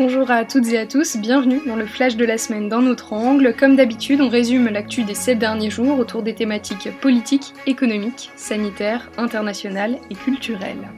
Bonjour 0.00 0.30
à 0.30 0.46
toutes 0.46 0.68
et 0.68 0.78
à 0.78 0.86
tous, 0.86 1.18
bienvenue 1.18 1.60
dans 1.66 1.76
le 1.76 1.84
flash 1.84 2.16
de 2.16 2.24
la 2.24 2.38
semaine 2.38 2.70
d'un 2.70 2.86
autre 2.86 3.12
angle. 3.12 3.54
Comme 3.54 3.76
d'habitude, 3.76 4.22
on 4.22 4.30
résume 4.30 4.70
l'actu 4.70 5.04
des 5.04 5.14
sept 5.14 5.38
derniers 5.38 5.68
jours 5.68 5.98
autour 5.98 6.22
des 6.22 6.34
thématiques 6.34 6.88
politiques, 7.02 7.52
économiques, 7.66 8.30
sanitaires, 8.34 9.10
internationales 9.18 9.98
et 10.08 10.14
culturelles. 10.14 10.88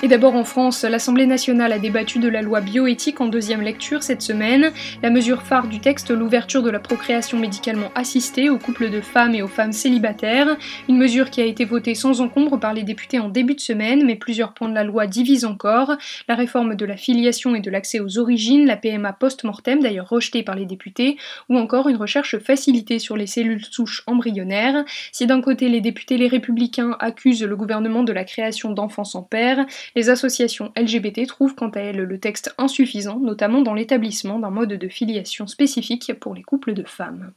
Et 0.00 0.06
d'abord 0.06 0.36
en 0.36 0.44
France, 0.44 0.84
l'Assemblée 0.84 1.26
nationale 1.26 1.72
a 1.72 1.80
débattu 1.80 2.20
de 2.20 2.28
la 2.28 2.40
loi 2.40 2.60
bioéthique 2.60 3.20
en 3.20 3.26
deuxième 3.26 3.62
lecture 3.62 4.04
cette 4.04 4.22
semaine. 4.22 4.70
La 5.02 5.10
mesure 5.10 5.42
phare 5.42 5.66
du 5.66 5.80
texte, 5.80 6.12
l'ouverture 6.12 6.62
de 6.62 6.70
la 6.70 6.78
procréation 6.78 7.36
médicalement 7.36 7.90
assistée 7.96 8.48
aux 8.48 8.58
couples 8.58 8.90
de 8.90 9.00
femmes 9.00 9.34
et 9.34 9.42
aux 9.42 9.48
femmes 9.48 9.72
célibataires. 9.72 10.56
Une 10.88 10.98
mesure 10.98 11.30
qui 11.30 11.40
a 11.40 11.44
été 11.44 11.64
votée 11.64 11.96
sans 11.96 12.20
encombre 12.20 12.60
par 12.60 12.74
les 12.74 12.84
députés 12.84 13.18
en 13.18 13.28
début 13.28 13.56
de 13.56 13.60
semaine, 13.60 14.06
mais 14.06 14.14
plusieurs 14.14 14.54
points 14.54 14.68
de 14.68 14.74
la 14.74 14.84
loi 14.84 15.08
divisent 15.08 15.44
encore. 15.44 15.96
La 16.28 16.36
réforme 16.36 16.76
de 16.76 16.86
la 16.86 16.96
filiation 16.96 17.56
et 17.56 17.60
de 17.60 17.70
l'accès 17.70 17.98
aux 17.98 18.18
origines, 18.18 18.66
la 18.66 18.76
PMA 18.76 19.12
post-mortem 19.14 19.80
d'ailleurs 19.80 20.08
rejetée 20.08 20.44
par 20.44 20.54
les 20.54 20.66
députés, 20.66 21.16
ou 21.48 21.58
encore 21.58 21.88
une 21.88 21.96
recherche 21.96 22.38
facilitée 22.38 23.00
sur 23.00 23.16
les 23.16 23.26
cellules 23.26 23.64
souches 23.64 24.04
embryonnaires. 24.06 24.84
Si 25.10 25.26
d'un 25.26 25.40
côté 25.40 25.68
les 25.68 25.80
députés 25.80 26.18
les 26.18 26.28
républicains 26.28 26.96
accusent 27.00 27.42
le 27.42 27.56
gouvernement 27.56 28.04
de 28.04 28.12
la 28.12 28.22
création 28.22 28.70
d'enfants 28.70 29.02
sans 29.02 29.22
père, 29.22 29.66
les 29.94 30.10
associations 30.10 30.72
LGBT 30.76 31.26
trouvent 31.26 31.54
quant 31.54 31.70
à 31.70 31.80
elles 31.80 31.96
le 31.96 32.20
texte 32.20 32.54
insuffisant, 32.58 33.18
notamment 33.18 33.62
dans 33.62 33.74
l'établissement 33.74 34.38
d'un 34.38 34.50
mode 34.50 34.74
de 34.74 34.88
filiation 34.88 35.46
spécifique 35.46 36.12
pour 36.20 36.34
les 36.34 36.42
couples 36.42 36.74
de 36.74 36.84
femmes. 36.84 37.32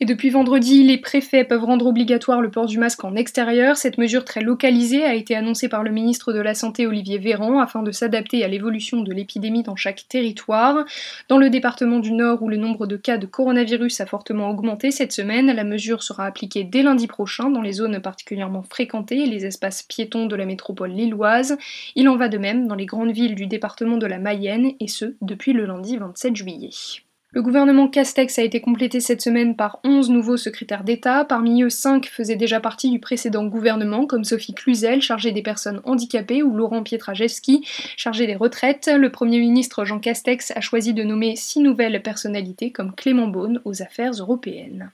Et 0.00 0.04
depuis 0.04 0.30
vendredi, 0.30 0.84
les 0.84 0.96
préfets 0.96 1.42
peuvent 1.42 1.64
rendre 1.64 1.86
obligatoire 1.86 2.40
le 2.40 2.52
port 2.52 2.66
du 2.66 2.78
masque 2.78 3.02
en 3.02 3.16
extérieur. 3.16 3.76
Cette 3.76 3.98
mesure 3.98 4.24
très 4.24 4.40
localisée 4.40 5.02
a 5.02 5.14
été 5.14 5.34
annoncée 5.34 5.68
par 5.68 5.82
le 5.82 5.90
ministre 5.90 6.32
de 6.32 6.38
la 6.38 6.54
Santé 6.54 6.86
Olivier 6.86 7.18
Véran 7.18 7.58
afin 7.58 7.82
de 7.82 7.90
s'adapter 7.90 8.44
à 8.44 8.48
l'évolution 8.48 9.00
de 9.00 9.12
l'épidémie 9.12 9.64
dans 9.64 9.74
chaque 9.74 10.06
territoire. 10.08 10.84
Dans 11.28 11.38
le 11.38 11.50
département 11.50 11.98
du 11.98 12.12
Nord 12.12 12.44
où 12.44 12.48
le 12.48 12.56
nombre 12.56 12.86
de 12.86 12.96
cas 12.96 13.18
de 13.18 13.26
coronavirus 13.26 14.00
a 14.00 14.06
fortement 14.06 14.50
augmenté 14.50 14.92
cette 14.92 15.10
semaine, 15.10 15.50
la 15.50 15.64
mesure 15.64 16.04
sera 16.04 16.26
appliquée 16.26 16.62
dès 16.62 16.84
lundi 16.84 17.08
prochain 17.08 17.50
dans 17.50 17.62
les 17.62 17.72
zones 17.72 18.00
particulièrement 18.00 18.62
fréquentées 18.62 19.24
et 19.24 19.26
les 19.26 19.46
espaces 19.46 19.82
piétons 19.82 20.26
de 20.26 20.36
la 20.36 20.46
métropole 20.46 20.92
lilloise. 20.92 21.58
Il 21.96 22.08
en 22.08 22.16
va 22.16 22.28
de 22.28 22.38
même 22.38 22.68
dans 22.68 22.76
les 22.76 22.86
grandes 22.86 23.10
villes 23.10 23.34
du 23.34 23.48
département 23.48 23.96
de 23.96 24.06
la 24.06 24.20
Mayenne 24.20 24.74
et 24.78 24.86
ce 24.86 25.16
depuis 25.22 25.54
le 25.54 25.66
lundi 25.66 25.96
27 25.96 26.36
juillet. 26.36 26.70
Le 27.30 27.42
gouvernement 27.42 27.88
Castex 27.88 28.38
a 28.38 28.42
été 28.42 28.62
complété 28.62 29.00
cette 29.00 29.20
semaine 29.20 29.54
par 29.54 29.80
11 29.84 30.08
nouveaux 30.08 30.38
secrétaires 30.38 30.82
d'État. 30.82 31.26
Parmi 31.26 31.62
eux, 31.62 31.68
5 31.68 32.06
faisaient 32.06 32.36
déjà 32.36 32.58
partie 32.58 32.88
du 32.90 33.00
précédent 33.00 33.44
gouvernement, 33.44 34.06
comme 34.06 34.24
Sophie 34.24 34.54
Cluzel, 34.54 35.02
chargée 35.02 35.30
des 35.32 35.42
personnes 35.42 35.82
handicapées, 35.84 36.42
ou 36.42 36.56
Laurent 36.56 36.82
Pietraszewski, 36.82 37.66
chargé 37.98 38.26
des 38.26 38.34
retraites. 38.34 38.90
Le 38.90 39.12
Premier 39.12 39.40
ministre 39.40 39.84
Jean 39.84 39.98
Castex 39.98 40.52
a 40.56 40.62
choisi 40.62 40.94
de 40.94 41.02
nommer 41.02 41.36
6 41.36 41.60
nouvelles 41.60 42.02
personnalités, 42.02 42.72
comme 42.72 42.94
Clément 42.94 43.28
Beaune, 43.28 43.60
aux 43.66 43.82
affaires 43.82 44.12
européennes. 44.12 44.90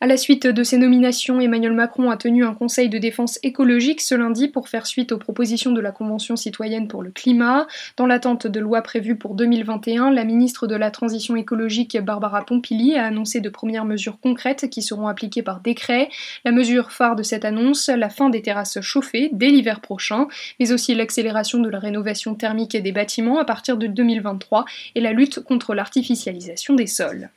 À 0.00 0.06
la 0.06 0.16
suite 0.16 0.46
de 0.46 0.62
ces 0.62 0.78
nominations, 0.78 1.40
Emmanuel 1.40 1.72
Macron 1.72 2.08
a 2.08 2.16
tenu 2.16 2.44
un 2.44 2.54
conseil 2.54 2.88
de 2.88 2.98
défense 2.98 3.40
écologique 3.42 4.00
ce 4.00 4.14
lundi 4.14 4.46
pour 4.46 4.68
faire 4.68 4.86
suite 4.86 5.10
aux 5.10 5.18
propositions 5.18 5.72
de 5.72 5.80
la 5.80 5.90
Convention 5.90 6.36
citoyenne 6.36 6.86
pour 6.86 7.02
le 7.02 7.10
climat. 7.10 7.66
Dans 7.96 8.06
l'attente 8.06 8.46
de 8.46 8.60
loi 8.60 8.80
prévue 8.82 9.16
pour 9.16 9.34
2021, 9.34 10.12
la 10.12 10.22
ministre 10.22 10.68
de 10.68 10.76
la 10.76 10.92
Transition 10.92 11.34
écologique 11.34 11.98
Barbara 12.00 12.46
Pompili 12.46 12.94
a 12.94 13.06
annoncé 13.06 13.40
de 13.40 13.48
premières 13.48 13.84
mesures 13.84 14.20
concrètes 14.20 14.70
qui 14.70 14.82
seront 14.82 15.08
appliquées 15.08 15.42
par 15.42 15.58
décret. 15.58 16.10
La 16.44 16.52
mesure 16.52 16.92
phare 16.92 17.16
de 17.16 17.24
cette 17.24 17.44
annonce, 17.44 17.88
la 17.88 18.08
fin 18.08 18.30
des 18.30 18.40
terrasses 18.40 18.80
chauffées 18.80 19.30
dès 19.32 19.48
l'hiver 19.48 19.80
prochain, 19.80 20.28
mais 20.60 20.70
aussi 20.70 20.94
l'accélération 20.94 21.58
de 21.58 21.68
la 21.68 21.80
rénovation 21.80 22.36
thermique 22.36 22.76
des 22.76 22.92
bâtiments 22.92 23.40
à 23.40 23.44
partir 23.44 23.76
de 23.76 23.88
2023 23.88 24.64
et 24.94 25.00
la 25.00 25.12
lutte 25.12 25.40
contre 25.40 25.74
l'artificialisation 25.74 26.74
des 26.76 26.86
sols. 26.86 27.30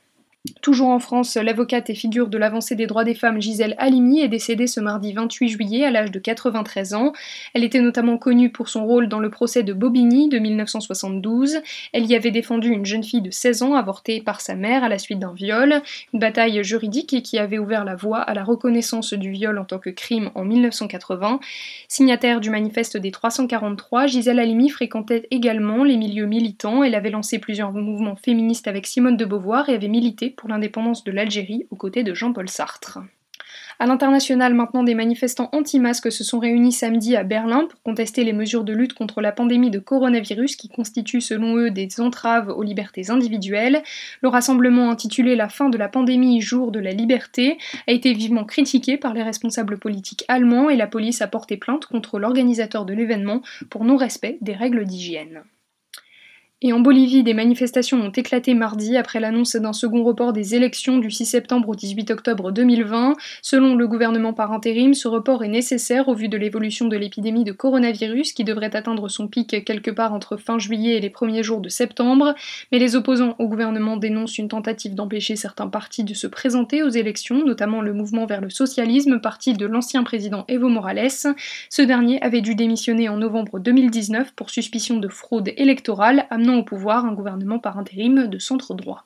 Toujours 0.63 0.90
en 0.90 0.97
France, 0.97 1.35
l'avocate 1.35 1.91
et 1.91 1.96
figure 1.96 2.28
de 2.28 2.38
l'avancée 2.40 2.74
des 2.74 2.88
droits 2.88 3.03
des 3.03 3.13
femmes 3.13 3.40
Gisèle 3.40 3.75
Halimi 3.78 4.22
est 4.22 4.28
décédée 4.28 4.66
ce 4.66 4.79
mardi 4.79 5.13
28 5.13 5.50
juillet 5.50 5.85
à 5.85 5.91
l'âge 5.91 6.09
de 6.09 6.18
93 6.18 6.96
ans. 6.96 7.13
Elle 7.53 7.63
était 7.63 7.79
notamment 7.79 8.18
connue 8.18 8.51
pour 8.51 8.68
son 8.68 8.88
rôle 8.88 9.07
dans 9.07 9.19
le 9.19 9.30
procès 9.30 9.62
de 9.62 9.72
Bobigny 9.72 10.30
de 10.30 10.40
1972. 10.40 11.57
Elle 11.94 12.07
y 12.07 12.16
avait 12.16 12.31
défendu 12.31 12.69
une 12.69 12.88
jeune 12.88 13.03
fille 13.03 13.22
de 13.22 13.30
16 13.30 13.62
ans 13.62 13.75
avortée 13.75 14.19
par 14.19 14.41
sa 14.41 14.56
mère 14.56 14.84
à 14.84 14.90
la 14.90 14.97
suite 14.97 15.19
d'un 15.19 15.31
viol, 15.31 15.80
une 16.12 16.19
bataille 16.19 16.63
juridique 16.63 17.22
qui 17.22 17.38
avait 17.38 17.59
ouvert 17.59 17.85
la 17.85 17.96
voie 17.96 18.22
à 18.22 18.34
la 18.34 18.44
reconnaissance 18.44 19.13
du 19.13 19.30
viol 19.30 19.59
en 19.59 19.66
tant 19.66 19.78
que 19.78 19.91
crime 19.91 20.31
en 20.34 20.44
1980. 20.44 21.40
Signataire 21.88 22.41
du 22.41 22.50
manifeste 22.50 22.97
des 22.97 23.12
343, 23.12 24.07
Gisèle 24.07 24.40
Halimi 24.40 24.69
fréquentait 24.69 25.28
également 25.30 25.84
les 25.84 25.97
milieux 25.97 26.25
militants. 26.25 26.84
Elle 26.84 26.96
avait 26.96 27.12
lancé 27.12 27.38
plusieurs 27.38 27.72
mouvements 27.72 28.16
féministes 28.16 28.68
avec 28.68 28.88
Simone 28.88 29.18
de 29.18 29.25
Beauvoir 29.25 29.69
et 29.69 29.75
avait 29.75 29.88
milité 29.88 30.31
pour 30.31 30.50
l'indépendance 30.50 31.03
de 31.03 31.12
l'Algérie 31.12 31.66
aux 31.69 31.75
côtés 31.75 32.03
de 32.03 32.14
Jean-Paul 32.14 32.50
Sartre. 32.50 33.00
À 33.80 33.88
l'international, 33.88 34.53
maintenant, 34.53 34.84
des 34.84 34.94
manifestants 34.94 35.50
anti-masques 35.53 36.12
se 36.12 36.24
sont 36.24 36.40
réunis 36.40 36.72
samedi 36.72 37.16
à 37.16 37.24
Berlin 37.24 37.66
pour 37.68 37.81
contester 37.81 38.24
les 38.24 38.31
mesures 38.31 38.64
de 38.64 38.74
lutte 38.74 38.94
contre 38.94 39.22
la 39.22 39.31
pandémie 39.31 39.72
de 39.72 39.80
coronavirus 39.80 40.56
qui 40.56 40.69
constituent, 40.69 41.22
selon 41.22 41.58
eux, 41.58 41.72
des 41.72 42.00
entraves 42.00 42.50
aux 42.50 42.64
libertés 42.64 43.09
individuelles. 43.09 43.81
Le 44.22 44.30
rassemblement 44.30 44.92
intitulé 44.92 45.36
La 45.36 45.50
fin 45.50 45.69
de 45.69 45.80
la 45.80 45.90
pandémie, 45.90 46.42
jour 46.42 46.72
de 46.72 46.80
la 46.80 46.92
liberté, 46.92 47.58
a 47.88 47.92
été 47.92 48.13
vivement 48.13 48.46
critiqué 48.46 48.98
par 48.98 49.13
les 49.13 49.24
responsables 49.24 49.80
politiques 49.80 50.25
allemands 50.28 50.69
et 50.69 50.78
la 50.78 50.88
police 50.88 51.22
a 51.22 51.28
porté 51.28 51.58
plainte 51.58 51.86
contre 51.86 52.19
l'organisateur 52.19 52.86
de 52.86 52.94
l'événement 52.94 53.42
pour 53.69 53.84
non-respect 53.84 54.38
des 54.42 54.53
règles 54.53 54.86
d'hygiène. 54.86 55.44
Et 56.64 56.74
en 56.74 56.80
Bolivie, 56.80 57.24
des 57.24 57.34
manifestations 57.34 58.00
ont 58.00 58.12
éclaté 58.12 58.54
mardi 58.54 58.96
après 58.96 59.20
l'annonce 59.20 59.56
d'un 59.56 59.74
second 59.74 60.04
report 60.04 60.32
des 60.32 60.54
élections 60.54 61.00
du 61.00 61.10
6 61.10 61.26
septembre 61.26 61.70
au 61.70 61.76
18 61.76 62.12
octobre 62.12 62.52
2020. 62.52 63.16
Selon 63.42 63.74
le 63.74 63.88
gouvernement 63.88 64.34
par 64.34 64.52
intérim, 64.52 64.94
ce 64.94 65.08
report 65.08 65.44
est 65.44 65.48
nécessaire 65.48 66.08
au 66.08 66.14
vu 66.14 66.30
de 66.30 66.38
l'évolution 66.38 66.88
de 66.88 66.96
l'épidémie 66.96 67.46
de 67.46 67.52
coronavirus 67.52 68.34
qui 68.34 68.44
devrait 68.44 68.76
atteindre 68.76 69.10
son 69.10 69.28
pic 69.28 69.66
quelque 69.66 69.90
part 69.90 70.14
entre 70.14 70.38
fin 70.38 70.60
juillet 70.60 70.98
et 70.98 71.00
les 71.00 71.10
premiers 71.10 71.42
jours 71.42 71.62
de 71.62 71.70
septembre. 71.70 72.36
Mais 72.72 72.78
les 72.78 72.96
opposants 72.96 73.36
au 73.40 73.48
gouvernement 73.48 73.98
dénoncent 73.98 74.38
une 74.38 74.48
tentative 74.48 74.94
d'empêcher 74.94 75.36
certains 75.36 75.68
partis 75.68 76.04
de 76.04 76.14
se 76.14 76.28
présenter 76.28 76.84
aux 76.84 76.90
élections, 76.90 77.44
notamment 77.44 77.82
le 77.82 77.94
mouvement 77.94 78.28
vers 78.28 78.42
le 78.42 78.52
socialisme, 78.52 79.20
parti 79.20 79.54
de 79.54 79.66
l'ancien 79.66 80.04
président 80.04 80.46
Evo 80.48 80.70
Morales. 80.70 81.10
Ce 81.72 81.82
dernier 81.82 82.22
avait 82.22 82.42
dû 82.42 82.54
démissionner 82.54 83.10
en 83.10 83.18
novembre 83.18 83.58
2019 83.58 84.34
pour 84.36 84.52
suspicion 84.52 84.98
de 84.98 85.08
fraude 85.08 85.50
électorale, 85.58 86.28
amenant 86.30 86.50
au 86.57 86.63
pouvoir 86.63 87.06
un 87.06 87.13
gouvernement 87.13 87.59
par 87.59 87.78
intérim 87.78 88.28
de 88.28 88.39
centre 88.39 88.73
droit. 88.73 89.06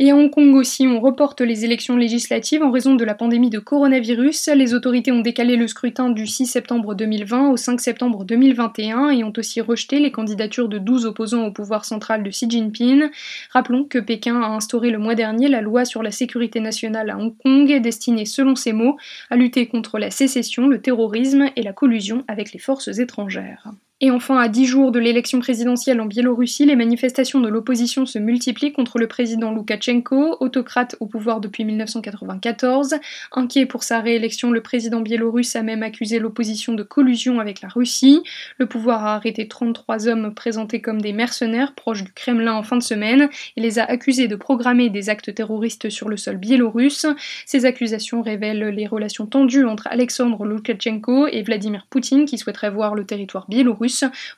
Et 0.00 0.10
à 0.10 0.16
Hong 0.16 0.28
Kong 0.28 0.56
aussi, 0.56 0.88
on 0.88 0.98
reporte 0.98 1.40
les 1.40 1.64
élections 1.64 1.96
législatives 1.96 2.64
en 2.64 2.72
raison 2.72 2.96
de 2.96 3.04
la 3.04 3.14
pandémie 3.14 3.50
de 3.50 3.60
coronavirus. 3.60 4.48
Les 4.48 4.74
autorités 4.74 5.12
ont 5.12 5.20
décalé 5.20 5.54
le 5.54 5.68
scrutin 5.68 6.10
du 6.10 6.26
6 6.26 6.46
septembre 6.46 6.96
2020 6.96 7.50
au 7.50 7.56
5 7.56 7.80
septembre 7.80 8.24
2021 8.24 9.10
et 9.10 9.22
ont 9.22 9.32
aussi 9.36 9.60
rejeté 9.60 10.00
les 10.00 10.10
candidatures 10.10 10.68
de 10.68 10.78
12 10.78 11.06
opposants 11.06 11.46
au 11.46 11.52
pouvoir 11.52 11.84
central 11.84 12.24
de 12.24 12.30
Xi 12.30 12.50
Jinping. 12.50 13.04
Rappelons 13.52 13.84
que 13.84 14.00
Pékin 14.00 14.42
a 14.42 14.48
instauré 14.48 14.90
le 14.90 14.98
mois 14.98 15.14
dernier 15.14 15.46
la 15.46 15.60
loi 15.60 15.84
sur 15.84 16.02
la 16.02 16.10
sécurité 16.10 16.58
nationale 16.58 17.10
à 17.10 17.16
Hong 17.16 17.36
Kong, 17.38 17.80
destinée, 17.80 18.24
selon 18.24 18.56
ses 18.56 18.72
mots, 18.72 18.96
à 19.30 19.36
lutter 19.36 19.68
contre 19.68 20.00
la 20.00 20.10
sécession, 20.10 20.66
le 20.66 20.80
terrorisme 20.80 21.50
et 21.54 21.62
la 21.62 21.72
collusion 21.72 22.24
avec 22.26 22.52
les 22.52 22.58
forces 22.58 22.98
étrangères. 22.98 23.68
Et 24.00 24.10
enfin, 24.10 24.38
à 24.38 24.48
dix 24.48 24.66
jours 24.66 24.90
de 24.90 24.98
l'élection 24.98 25.38
présidentielle 25.38 26.00
en 26.00 26.06
Biélorussie, 26.06 26.66
les 26.66 26.74
manifestations 26.74 27.38
de 27.38 27.48
l'opposition 27.48 28.06
se 28.06 28.18
multiplient 28.18 28.72
contre 28.72 28.98
le 28.98 29.06
président 29.06 29.52
Loukachenko, 29.52 30.36
autocrate 30.40 30.96
au 30.98 31.06
pouvoir 31.06 31.40
depuis 31.40 31.64
1994. 31.64 32.96
Inquiet 33.30 33.66
pour 33.66 33.84
sa 33.84 34.00
réélection, 34.00 34.50
le 34.50 34.62
président 34.62 35.00
biélorusse 35.00 35.54
a 35.54 35.62
même 35.62 35.84
accusé 35.84 36.18
l'opposition 36.18 36.72
de 36.72 36.82
collusion 36.82 37.38
avec 37.38 37.60
la 37.60 37.68
Russie. 37.68 38.20
Le 38.58 38.66
pouvoir 38.66 39.06
a 39.06 39.14
arrêté 39.14 39.46
33 39.46 40.08
hommes 40.08 40.34
présentés 40.34 40.80
comme 40.80 41.00
des 41.00 41.12
mercenaires 41.12 41.72
proches 41.76 42.02
du 42.02 42.12
Kremlin 42.12 42.54
en 42.54 42.64
fin 42.64 42.76
de 42.76 42.82
semaine 42.82 43.28
et 43.56 43.60
les 43.60 43.78
a 43.78 43.84
accusés 43.84 44.26
de 44.26 44.34
programmer 44.34 44.90
des 44.90 45.08
actes 45.08 45.32
terroristes 45.32 45.88
sur 45.88 46.08
le 46.08 46.16
sol 46.16 46.36
biélorusse. 46.36 47.06
Ces 47.46 47.64
accusations 47.64 48.22
révèlent 48.22 48.70
les 48.70 48.88
relations 48.88 49.26
tendues 49.26 49.66
entre 49.66 49.86
Alexandre 49.86 50.44
Loukachenko 50.44 51.28
et 51.28 51.42
Vladimir 51.42 51.86
Poutine 51.88 52.24
qui 52.24 52.38
souhaiterait 52.38 52.70
voir 52.70 52.96
le 52.96 53.06
territoire 53.06 53.46
biélorusse 53.48 53.83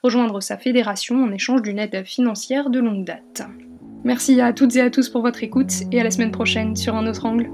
rejoindre 0.03 0.41
sa 0.41 0.57
fédération 0.57 1.23
en 1.23 1.33
échange 1.33 1.63
d'une 1.63 1.79
aide 1.79 2.05
financière 2.05 2.71
de 2.71 2.79
longue 2.79 3.05
date. 3.05 3.43
Merci 4.05 4.41
à 4.41 4.53
toutes 4.53 4.77
et 4.77 4.81
à 4.81 4.91
tous 4.91 5.09
pour 5.09 5.23
votre 5.23 5.43
écoute 5.43 5.73
et 5.91 6.01
à 6.01 6.05
la 6.05 6.11
semaine 6.11 6.31
prochaine 6.31 6.77
sur 6.77 6.95
un 6.95 7.07
autre 7.07 7.27
angle. 7.27 7.51